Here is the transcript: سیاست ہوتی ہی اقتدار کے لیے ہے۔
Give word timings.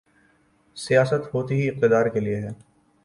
سیاست 0.77 1.33
ہوتی 1.33 1.61
ہی 1.61 1.69
اقتدار 1.69 2.05
کے 2.05 2.19
لیے 2.19 2.35
ہے۔ 2.35 2.49